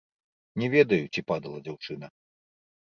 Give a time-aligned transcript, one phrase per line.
[0.61, 2.15] Не ведаю, ці падала дзяўчына.